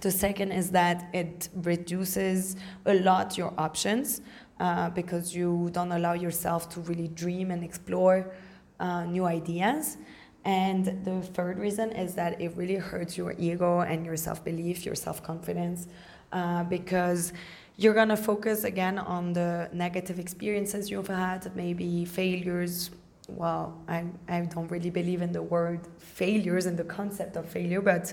the 0.00 0.10
second 0.10 0.52
is 0.52 0.70
that 0.70 1.08
it 1.12 1.48
reduces 1.54 2.56
a 2.86 2.94
lot 2.94 3.36
your 3.36 3.52
options 3.58 4.20
uh, 4.58 4.90
because 4.90 5.34
you 5.34 5.70
don't 5.72 5.92
allow 5.92 6.14
yourself 6.14 6.68
to 6.70 6.80
really 6.80 7.08
dream 7.08 7.50
and 7.50 7.62
explore 7.62 8.32
uh, 8.80 9.04
new 9.04 9.24
ideas. 9.24 9.98
And 10.44 11.04
the 11.04 11.22
third 11.22 11.58
reason 11.58 11.92
is 11.92 12.14
that 12.14 12.40
it 12.40 12.56
really 12.56 12.76
hurts 12.76 13.16
your 13.16 13.34
ego 13.38 13.80
and 13.80 14.04
your 14.04 14.16
self 14.16 14.44
belief, 14.44 14.84
your 14.84 14.96
self 14.96 15.22
confidence, 15.22 15.86
uh, 16.32 16.64
because 16.64 17.32
you're 17.76 17.94
gonna 17.94 18.16
focus 18.16 18.64
again 18.64 18.98
on 18.98 19.32
the 19.32 19.68
negative 19.72 20.18
experiences 20.18 20.90
you've 20.90 21.08
had, 21.08 21.54
maybe 21.54 22.04
failures, 22.04 22.90
well, 23.36 23.80
I, 23.88 24.04
I 24.28 24.40
don't 24.40 24.70
really 24.70 24.90
believe 24.90 25.22
in 25.22 25.32
the 25.32 25.42
word 25.42 25.80
failures 25.98 26.66
and 26.66 26.78
the 26.78 26.84
concept 26.84 27.36
of 27.36 27.48
failure, 27.48 27.80
but 27.80 28.12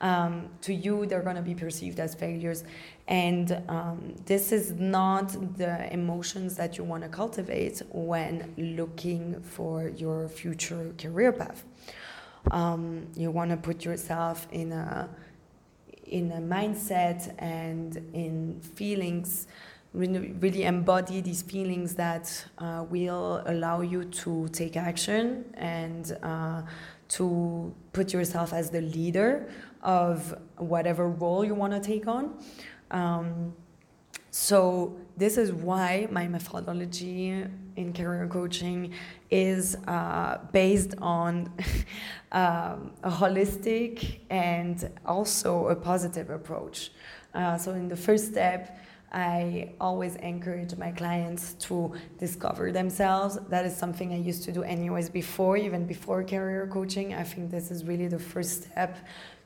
um, 0.00 0.48
to 0.62 0.72
you, 0.72 1.06
they're 1.06 1.22
going 1.22 1.36
to 1.36 1.42
be 1.42 1.54
perceived 1.54 2.00
as 2.00 2.14
failures. 2.14 2.64
And 3.08 3.62
um, 3.68 4.14
this 4.26 4.52
is 4.52 4.72
not 4.72 5.56
the 5.56 5.92
emotions 5.92 6.56
that 6.56 6.78
you 6.78 6.84
want 6.84 7.02
to 7.02 7.08
cultivate 7.08 7.82
when 7.90 8.54
looking 8.56 9.40
for 9.42 9.88
your 9.88 10.28
future 10.28 10.94
career 10.96 11.32
path. 11.32 11.64
Um, 12.50 13.06
you 13.16 13.30
want 13.30 13.50
to 13.50 13.56
put 13.56 13.84
yourself 13.84 14.46
in 14.50 14.72
a 14.72 15.08
in 16.06 16.32
a 16.32 16.40
mindset 16.40 17.32
and 17.38 17.96
in 18.12 18.60
feelings 18.60 19.46
really 19.92 20.64
embody 20.64 21.20
these 21.20 21.42
feelings 21.42 21.94
that 21.96 22.44
uh, 22.58 22.84
will 22.88 23.42
allow 23.46 23.80
you 23.80 24.04
to 24.04 24.48
take 24.48 24.76
action 24.76 25.44
and 25.54 26.16
uh, 26.22 26.62
to 27.08 27.74
put 27.92 28.12
yourself 28.12 28.52
as 28.52 28.70
the 28.70 28.80
leader 28.80 29.48
of 29.82 30.34
whatever 30.58 31.08
role 31.08 31.44
you 31.44 31.54
want 31.54 31.72
to 31.72 31.80
take 31.80 32.06
on. 32.06 32.38
Um, 32.90 33.52
so 34.30 34.96
this 35.16 35.36
is 35.36 35.52
why 35.52 36.06
my 36.10 36.28
methodology 36.28 37.44
in 37.76 37.92
career 37.92 38.28
coaching 38.28 38.92
is 39.28 39.76
uh, 39.88 40.38
based 40.52 40.94
on 40.98 41.52
um, 42.32 42.92
a 43.02 43.10
holistic 43.10 44.20
and 44.30 44.88
also 45.04 45.68
a 45.68 45.74
positive 45.74 46.30
approach. 46.30 46.92
Uh, 47.34 47.58
so 47.58 47.72
in 47.72 47.88
the 47.88 47.96
first 47.96 48.28
step, 48.28 48.78
I 49.12 49.72
always 49.80 50.14
encourage 50.16 50.76
my 50.76 50.92
clients 50.92 51.54
to 51.54 51.92
discover 52.18 52.70
themselves. 52.70 53.38
That 53.48 53.66
is 53.66 53.76
something 53.76 54.12
I 54.12 54.18
used 54.18 54.44
to 54.44 54.52
do 54.52 54.62
anyways 54.62 55.08
before, 55.10 55.56
even 55.56 55.86
before 55.86 56.22
career 56.22 56.68
coaching. 56.72 57.14
I 57.14 57.24
think 57.24 57.50
this 57.50 57.70
is 57.70 57.84
really 57.84 58.06
the 58.06 58.20
first 58.20 58.64
step 58.64 58.96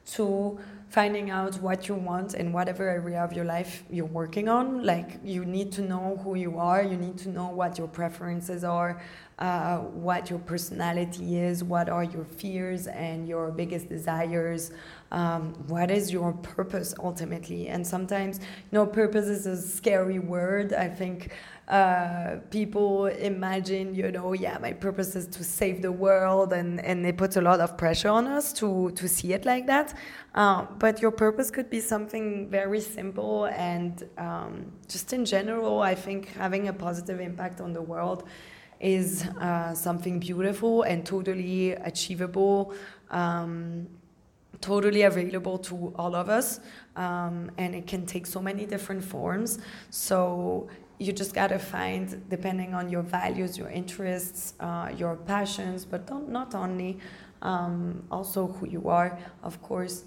to 0.06 0.58
finding 0.90 1.30
out 1.30 1.56
what 1.60 1.88
you 1.88 1.94
want 1.94 2.34
in 2.34 2.52
whatever 2.52 2.88
area 2.88 3.24
of 3.24 3.32
your 3.32 3.44
life 3.44 3.84
you're 3.90 4.04
working 4.04 4.48
on. 4.48 4.84
Like, 4.84 5.18
you 5.24 5.44
need 5.44 5.72
to 5.72 5.82
know 5.82 6.20
who 6.22 6.34
you 6.34 6.58
are, 6.58 6.82
you 6.82 6.96
need 6.96 7.18
to 7.18 7.30
know 7.30 7.48
what 7.48 7.78
your 7.78 7.88
preferences 7.88 8.64
are, 8.64 9.00
uh, 9.38 9.78
what 9.78 10.30
your 10.30 10.38
personality 10.40 11.38
is, 11.38 11.64
what 11.64 11.88
are 11.88 12.04
your 12.04 12.24
fears 12.24 12.86
and 12.86 13.26
your 13.26 13.50
biggest 13.50 13.88
desires, 13.88 14.72
um, 15.14 15.54
what 15.68 15.92
is 15.92 16.12
your 16.12 16.32
purpose 16.32 16.92
ultimately. 16.98 17.68
And 17.68 17.86
sometimes, 17.86 18.40
you 18.40 18.72
know, 18.72 18.84
purpose 18.84 19.26
is 19.26 19.46
a 19.46 19.56
scary 19.56 20.18
word. 20.18 20.72
I 20.72 20.88
think 20.88 21.30
uh, 21.68 22.38
people 22.50 23.06
imagine, 23.06 23.94
you 23.94 24.10
know, 24.10 24.32
yeah, 24.32 24.58
my 24.58 24.72
purpose 24.72 25.14
is 25.14 25.28
to 25.28 25.44
save 25.44 25.82
the 25.82 25.92
world, 25.92 26.52
and, 26.52 26.80
and 26.80 27.06
it 27.06 27.16
puts 27.16 27.36
a 27.36 27.40
lot 27.40 27.60
of 27.60 27.78
pressure 27.78 28.08
on 28.08 28.26
us 28.26 28.52
to, 28.54 28.90
to 28.96 29.06
see 29.08 29.32
it 29.32 29.44
like 29.46 29.66
that. 29.68 29.94
Uh, 30.34 30.66
but 30.80 31.00
your 31.00 31.12
purpose 31.12 31.48
could 31.48 31.70
be 31.70 31.80
something 31.80 32.50
very 32.50 32.80
simple, 32.80 33.44
and 33.46 34.08
um, 34.18 34.72
just 34.88 35.12
in 35.12 35.24
general, 35.24 35.80
I 35.80 35.94
think 35.94 36.32
having 36.34 36.66
a 36.68 36.72
positive 36.72 37.20
impact 37.20 37.60
on 37.60 37.72
the 37.72 37.82
world 37.82 38.24
is 38.80 39.24
uh, 39.40 39.72
something 39.74 40.18
beautiful 40.18 40.82
and 40.82 41.06
totally 41.06 41.70
achievable, 41.72 42.74
um, 43.10 43.86
totally 44.64 45.02
available 45.02 45.58
to 45.58 45.92
all 45.96 46.14
of 46.14 46.28
us. 46.28 46.60
Um, 46.96 47.50
and 47.58 47.74
it 47.74 47.86
can 47.86 48.06
take 48.06 48.24
so 48.26 48.40
many 48.40 48.64
different 48.64 49.04
forms. 49.04 49.58
So 49.90 50.68
you 50.98 51.12
just 51.12 51.34
gotta 51.34 51.58
find, 51.58 52.06
depending 52.30 52.72
on 52.72 52.88
your 52.88 53.02
values, 53.02 53.58
your 53.58 53.68
interests, 53.68 54.54
uh, 54.60 54.88
your 54.96 55.16
passions, 55.16 55.84
but 55.84 56.02
not 56.28 56.54
only, 56.54 56.98
um, 57.42 58.02
also 58.10 58.46
who 58.46 58.66
you 58.66 58.88
are, 58.88 59.18
of 59.42 59.60
course 59.60 60.04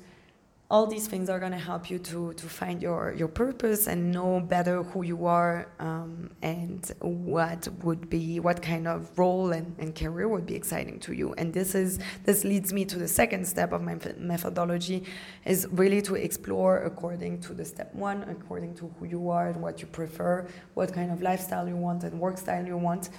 all 0.69 0.85
these 0.85 1.07
things 1.07 1.29
are 1.29 1.39
going 1.39 1.53
to 1.53 1.57
help 1.57 1.89
you 1.89 1.97
to, 1.97 2.33
to 2.33 2.45
find 2.45 2.81
your, 2.81 3.13
your 3.15 3.29
purpose 3.29 3.87
and 3.87 4.11
know 4.11 4.41
better 4.41 4.83
who 4.83 5.01
you 5.01 5.25
are 5.25 5.69
um, 5.79 6.29
and 6.41 6.91
what 6.99 7.69
would 7.83 8.09
be 8.09 8.41
what 8.41 8.61
kind 8.61 8.85
of 8.85 9.17
role 9.17 9.53
and, 9.53 9.73
and 9.79 9.95
career 9.95 10.27
would 10.27 10.45
be 10.45 10.55
exciting 10.55 10.99
to 10.99 11.13
you. 11.13 11.33
And 11.37 11.53
this 11.53 11.73
is 11.73 11.99
this 12.25 12.43
leads 12.43 12.73
me 12.73 12.83
to 12.83 12.99
the 12.99 13.07
second 13.07 13.47
step 13.47 13.71
of 13.71 13.81
my 13.81 13.97
methodology 14.17 15.05
is 15.45 15.67
really 15.71 16.01
to 16.01 16.15
explore 16.15 16.79
according 16.79 17.39
to 17.41 17.53
the 17.53 17.63
step 17.63 17.93
one 17.95 18.23
according 18.23 18.75
to 18.75 18.93
who 18.99 19.05
you 19.05 19.29
are 19.29 19.47
and 19.47 19.61
what 19.61 19.81
you 19.81 19.87
prefer 19.87 20.45
what 20.73 20.93
kind 20.93 21.11
of 21.11 21.21
lifestyle 21.21 21.65
you 21.67 21.77
want 21.77 22.03
and 22.03 22.19
work 22.19 22.37
style 22.37 22.65
you 22.65 22.77
want. 22.77 23.09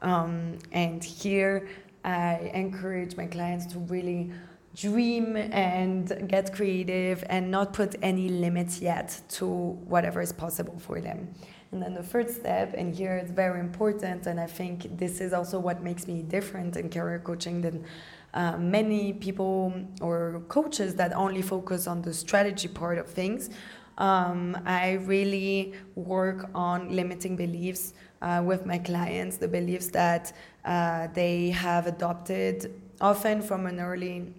Um, 0.00 0.58
and 0.72 1.04
here 1.04 1.68
i 2.04 2.50
encourage 2.52 3.16
my 3.16 3.26
clients 3.26 3.64
to 3.64 3.78
really 3.78 4.30
dream 4.74 5.36
and 5.36 6.28
get 6.28 6.52
creative 6.52 7.24
and 7.28 7.50
not 7.50 7.72
put 7.72 7.94
any 8.02 8.28
limits 8.28 8.80
yet 8.80 9.20
to 9.28 9.46
whatever 9.46 10.20
is 10.20 10.32
possible 10.32 10.78
for 10.78 11.00
them. 11.00 11.32
And 11.72 11.82
then 11.82 11.94
the 11.94 12.02
third 12.02 12.30
step, 12.30 12.74
and 12.76 12.94
here 12.94 13.16
it's 13.16 13.32
very 13.32 13.58
important, 13.58 14.26
and 14.26 14.38
I 14.38 14.46
think 14.46 14.96
this 14.96 15.20
is 15.20 15.32
also 15.32 15.58
what 15.58 15.82
makes 15.82 16.06
me 16.06 16.22
different 16.22 16.76
in 16.76 16.88
career 16.88 17.18
coaching 17.18 17.60
than 17.62 17.84
uh, 18.32 18.56
many 18.58 19.12
people 19.12 19.72
or 20.00 20.42
coaches 20.48 20.94
that 20.96 21.12
only 21.14 21.42
focus 21.42 21.86
on 21.86 22.02
the 22.02 22.14
strategy 22.14 22.68
part 22.68 22.98
of 22.98 23.08
things. 23.08 23.50
Um, 23.98 24.56
I 24.64 24.92
really 24.92 25.74
work 25.94 26.50
on 26.54 26.94
limiting 26.94 27.36
beliefs 27.36 27.94
uh, 28.22 28.42
with 28.44 28.66
my 28.66 28.78
clients, 28.78 29.36
the 29.36 29.48
beliefs 29.48 29.88
that 29.88 30.32
uh, 30.64 31.08
they 31.12 31.50
have 31.50 31.86
adopted 31.86 32.72
often 33.00 33.42
from 33.42 33.66
an 33.66 33.80
early 33.80 34.32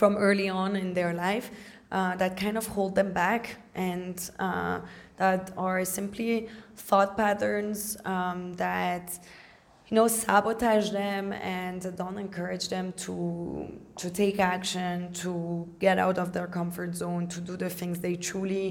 from 0.00 0.16
early 0.16 0.48
on 0.48 0.76
in 0.76 0.94
their 0.94 1.12
life 1.12 1.50
uh, 1.92 2.16
that 2.16 2.32
kind 2.42 2.56
of 2.56 2.66
hold 2.76 2.94
them 2.94 3.12
back 3.12 3.42
and 3.74 4.30
uh, 4.38 4.80
that 5.18 5.52
are 5.58 5.84
simply 5.84 6.48
thought 6.74 7.10
patterns 7.18 7.98
um, 8.06 8.54
that 8.54 9.06
you 9.88 9.94
know 9.96 10.08
sabotage 10.08 10.88
them 10.90 11.34
and 11.34 11.80
don't 11.98 12.18
encourage 12.26 12.66
them 12.74 12.86
to 13.04 13.12
to 14.02 14.08
take 14.22 14.38
action 14.56 15.12
to 15.12 15.68
get 15.84 15.98
out 15.98 16.16
of 16.16 16.32
their 16.32 16.48
comfort 16.58 16.94
zone 17.02 17.28
to 17.34 17.38
do 17.48 17.54
the 17.64 17.68
things 17.68 18.00
they 18.00 18.16
truly 18.30 18.66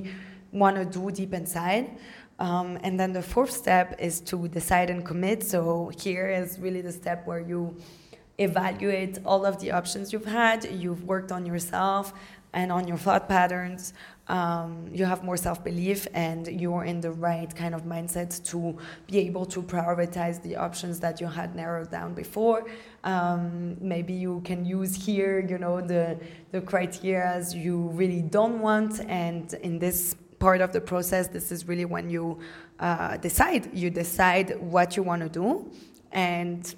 want 0.51 0.75
to 0.81 0.85
do 0.97 1.11
deep 1.11 1.33
inside. 1.41 1.85
Um, 2.39 2.79
and 2.85 2.99
then 2.99 3.11
the 3.13 3.21
fourth 3.21 3.51
step 3.51 3.87
is 3.99 4.15
to 4.31 4.47
decide 4.47 4.89
and 4.89 5.05
commit. 5.05 5.43
So 5.43 5.91
here 6.03 6.27
is 6.41 6.57
really 6.57 6.81
the 6.81 6.95
step 7.01 7.27
where 7.27 7.43
you 7.51 7.61
evaluate 8.39 9.19
all 9.25 9.45
of 9.45 9.59
the 9.59 9.71
options 9.71 10.11
you've 10.11 10.25
had, 10.25 10.65
you've 10.71 11.03
worked 11.03 11.31
on 11.31 11.45
yourself 11.45 12.13
and 12.53 12.71
on 12.71 12.87
your 12.87 12.97
thought 12.97 13.29
patterns, 13.29 13.93
um, 14.27 14.87
you 14.91 15.05
have 15.05 15.23
more 15.23 15.37
self 15.37 15.63
belief 15.63 16.07
and 16.13 16.47
you're 16.47 16.83
in 16.83 17.01
the 17.01 17.11
right 17.11 17.53
kind 17.55 17.73
of 17.73 17.83
mindset 17.83 18.43
to 18.51 18.77
be 19.07 19.19
able 19.19 19.45
to 19.47 19.61
prioritize 19.61 20.41
the 20.41 20.55
options 20.55 20.99
that 20.99 21.19
you 21.19 21.27
had 21.27 21.55
narrowed 21.55 21.91
down 21.91 22.13
before. 22.13 22.65
Um, 23.03 23.75
maybe 23.81 24.13
you 24.13 24.41
can 24.45 24.65
use 24.65 24.95
here, 24.95 25.39
you 25.39 25.57
know, 25.57 25.81
the 25.81 26.19
the 26.51 26.61
criteria 26.61 27.43
you 27.53 27.89
really 27.93 28.21
don't 28.21 28.59
want, 28.59 28.99
and 29.01 29.53
in 29.55 29.79
this 29.79 30.15
part 30.37 30.61
of 30.61 30.71
the 30.71 30.81
process, 30.81 31.27
this 31.27 31.51
is 31.51 31.67
really 31.67 31.85
when 31.85 32.09
you 32.09 32.39
uh, 32.79 33.17
decide. 33.17 33.69
You 33.73 33.89
decide 33.89 34.59
what 34.59 34.95
you 34.95 35.03
want 35.03 35.21
to 35.23 35.29
do, 35.29 35.71
and 36.11 36.73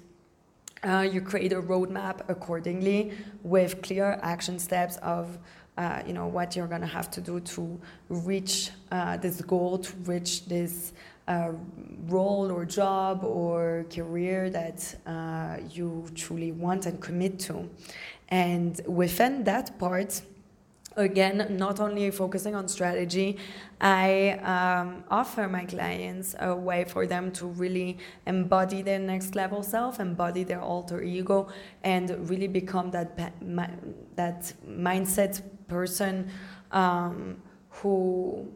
uh, 0.84 1.08
you 1.10 1.20
create 1.20 1.52
a 1.52 1.62
roadmap 1.62 2.20
accordingly 2.28 3.12
with 3.42 3.82
clear 3.82 4.18
action 4.22 4.58
steps 4.58 4.96
of 4.98 5.38
uh, 5.78 6.02
you 6.06 6.12
know 6.12 6.26
what 6.26 6.54
you're 6.54 6.66
going 6.66 6.80
to 6.80 6.86
have 6.86 7.10
to 7.10 7.20
do 7.20 7.40
to 7.40 7.80
reach 8.08 8.70
uh, 8.90 9.16
this 9.16 9.40
goal, 9.40 9.78
to 9.78 9.92
reach 10.04 10.44
this 10.46 10.92
uh, 11.28 11.52
role 12.08 12.50
or 12.50 12.64
job 12.64 13.24
or 13.24 13.86
career 13.94 14.50
that 14.50 14.94
uh, 15.06 15.56
you 15.70 16.04
truly 16.14 16.52
want 16.52 16.86
and 16.86 17.00
commit 17.00 17.38
to. 17.38 17.68
And 18.28 18.80
within 18.86 19.44
that 19.44 19.78
part, 19.78 20.20
again, 20.96 21.56
not 21.58 21.80
only 21.80 22.10
focusing 22.10 22.54
on 22.54 22.68
strategy, 22.68 23.38
I 23.80 24.38
um, 24.42 25.04
offer 25.10 25.48
my 25.48 25.64
clients 25.64 26.34
a 26.38 26.54
way 26.54 26.84
for 26.84 27.06
them 27.06 27.32
to 27.32 27.46
really 27.46 27.98
embody 28.26 28.82
their 28.82 28.98
next 28.98 29.34
level 29.34 29.62
self, 29.62 30.00
embody 30.00 30.44
their 30.44 30.60
alter 30.60 31.02
ego, 31.02 31.48
and 31.82 32.28
really 32.28 32.48
become 32.48 32.90
that 32.92 33.16
that 34.16 34.52
mindset 34.68 35.42
person 35.68 36.30
um, 36.70 37.36
who 37.70 38.46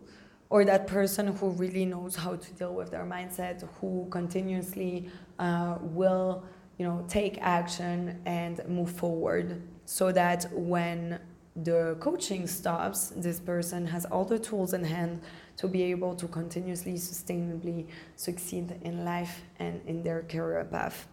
or 0.49 0.65
that 0.65 0.87
person 0.87 1.27
who 1.27 1.51
really 1.51 1.85
knows 1.85 2.15
how 2.15 2.37
to 2.37 2.53
deal 2.53 2.73
with 2.73 2.91
their 2.91 3.05
mindset, 3.05 3.69
who 3.81 4.07
continuously 4.11 5.11
uh, 5.39 5.77
will 5.81 6.45
you 6.79 6.87
know 6.87 7.05
take 7.09 7.39
action 7.41 8.21
and 8.27 8.61
move 8.69 8.91
forward, 8.91 9.63
so 9.87 10.13
that 10.13 10.47
when 10.53 11.19
the 11.63 11.97
coaching 12.01 12.47
stops, 12.47 13.13
this 13.17 13.41
person 13.41 13.87
has 13.87 14.05
all 14.07 14.25
the 14.25 14.39
tools 14.39 14.75
in 14.75 14.85
hand 14.85 15.21
to 15.57 15.67
be 15.67 15.83
able 15.85 16.15
to 16.15 16.29
continuously, 16.29 16.95
sustainably 16.95 17.87
succeed 18.15 18.79
in 18.83 19.05
life 19.05 19.43
and 19.59 19.81
in 19.87 20.03
their 20.03 20.23
career 20.23 20.65
path. 20.65 21.09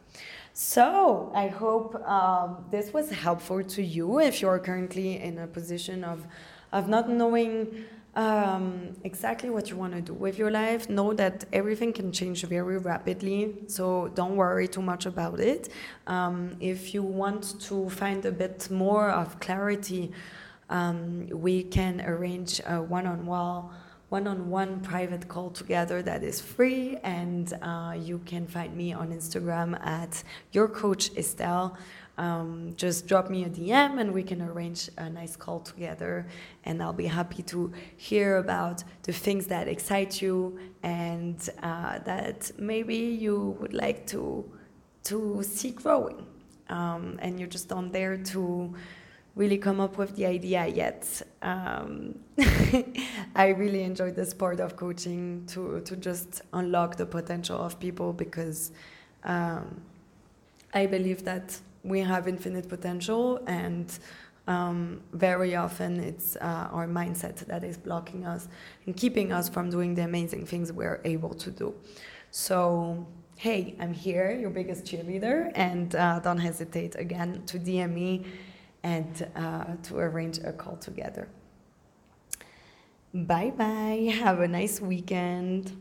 So, 0.53 1.31
I 1.33 1.47
hope 1.47 1.95
um, 2.07 2.65
this 2.69 2.93
was 2.93 3.09
helpful 3.09 3.63
to 3.63 3.81
you 3.81 4.19
if 4.19 4.41
you're 4.41 4.59
currently 4.59 5.19
in 5.19 5.39
a 5.39 5.47
position 5.47 6.03
of, 6.03 6.27
of 6.71 6.87
not 6.87 7.09
knowing 7.09 7.85
um, 8.15 8.95
exactly 9.03 9.49
what 9.49 9.69
you 9.69 9.75
want 9.75 9.93
to 9.93 10.01
do 10.01 10.13
with 10.13 10.37
your 10.37 10.51
life. 10.51 10.89
Know 10.89 11.13
that 11.13 11.45
everything 11.51 11.93
can 11.93 12.11
change 12.11 12.43
very 12.43 12.77
rapidly, 12.77 13.55
so 13.67 14.09
don't 14.09 14.35
worry 14.35 14.67
too 14.67 14.81
much 14.81 15.05
about 15.05 15.39
it. 15.39 15.69
Um, 16.07 16.55
if 16.59 16.93
you 16.93 17.03
want 17.03 17.59
to 17.61 17.89
find 17.89 18.23
a 18.25 18.31
bit 18.31 18.69
more 18.69 19.09
of 19.09 19.39
clarity, 19.39 20.11
um, 20.69 21.27
we 21.29 21.63
can 21.63 22.01
arrange 22.01 22.61
a 22.67 22.81
one-on-one 22.81 23.69
one-on-one 24.09 24.79
private 24.81 25.27
call 25.27 25.49
together 25.49 26.03
that 26.03 26.21
is 26.21 26.39
free 26.39 26.97
and 27.03 27.53
uh, 27.63 27.95
you 27.97 28.19
can 28.27 28.45
find 28.45 28.77
me 28.77 28.93
on 28.93 29.07
instagram 29.11 29.69
at 29.83 30.23
your 30.51 30.67
coach 30.67 31.09
estelle 31.17 31.75
um, 32.17 32.73
just 32.75 33.07
drop 33.07 33.29
me 33.29 33.43
a 33.43 33.49
DM 33.49 33.99
and 33.99 34.13
we 34.13 34.21
can 34.23 34.41
arrange 34.41 34.89
a 34.97 35.09
nice 35.09 35.35
call 35.35 35.59
together. 35.59 36.27
And 36.65 36.81
I'll 36.81 36.93
be 36.93 37.07
happy 37.07 37.41
to 37.43 37.71
hear 37.97 38.37
about 38.37 38.83
the 39.03 39.13
things 39.13 39.47
that 39.47 39.67
excite 39.67 40.21
you 40.21 40.59
and 40.83 41.37
uh, 41.63 41.99
that 41.99 42.51
maybe 42.57 42.95
you 42.95 43.57
would 43.59 43.73
like 43.73 44.05
to 44.07 44.49
to 45.05 45.43
see 45.43 45.71
growing. 45.71 46.25
Um, 46.69 47.19
and 47.21 47.39
you're 47.39 47.49
just 47.49 47.71
on 47.73 47.91
there 47.91 48.15
to 48.17 48.73
really 49.35 49.57
come 49.57 49.79
up 49.79 49.97
with 49.97 50.15
the 50.15 50.25
idea 50.25 50.67
yet. 50.67 51.21
Um, 51.41 52.19
I 53.35 53.47
really 53.47 53.83
enjoyed 53.83 54.15
this 54.15 54.33
part 54.33 54.59
of 54.59 54.75
coaching 54.75 55.45
to 55.47 55.81
to 55.81 55.95
just 55.97 56.41
unlock 56.53 56.95
the 56.95 57.05
potential 57.07 57.57
of 57.57 57.79
people 57.79 58.13
because 58.13 58.71
um, 59.23 59.81
I 60.73 60.85
believe 60.85 61.23
that 61.25 61.59
we 61.83 61.99
have 61.99 62.27
infinite 62.27 62.67
potential 62.69 63.43
and 63.47 63.99
um, 64.47 65.01
very 65.13 65.55
often 65.55 65.99
it's 65.99 66.35
uh, 66.37 66.67
our 66.71 66.87
mindset 66.87 67.37
that 67.45 67.63
is 67.63 67.77
blocking 67.77 68.25
us 68.25 68.47
and 68.85 68.95
keeping 68.95 69.31
us 69.31 69.47
from 69.47 69.69
doing 69.69 69.95
the 69.95 70.03
amazing 70.03 70.45
things 70.45 70.71
we're 70.71 71.01
able 71.05 71.33
to 71.35 71.51
do. 71.51 71.73
So, 72.31 73.07
hey, 73.37 73.75
I'm 73.79 73.93
here, 73.93 74.31
your 74.37 74.49
biggest 74.49 74.85
cheerleader, 74.85 75.51
and 75.55 75.95
uh, 75.95 76.19
don't 76.19 76.39
hesitate 76.39 76.95
again 76.95 77.43
to 77.45 77.59
DM 77.59 77.93
me 77.93 78.25
and 78.83 79.27
uh, 79.35 79.75
to 79.83 79.97
arrange 79.97 80.39
a 80.39 80.51
call 80.51 80.75
together. 80.75 81.29
Bye 83.13 83.53
bye. 83.55 84.11
Have 84.19 84.39
a 84.39 84.47
nice 84.47 84.81
weekend. 84.81 85.71